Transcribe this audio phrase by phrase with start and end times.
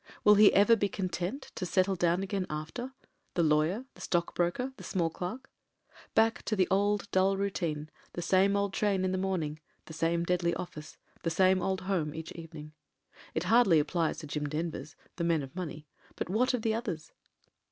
[0.23, 2.93] Will he ever be content to settle down again after—
[3.35, 5.51] ^the lawyer, the stock broker, the small clerk?
[6.15, 10.23] Back to the old dull routine, the same old train in the morning, the same
[10.23, 12.73] deadly office, the same cJd home each evening.
[13.35, 16.63] It hardly ap plies to the Jim Denvers— ^the men of money: but what of
[16.63, 17.11] the others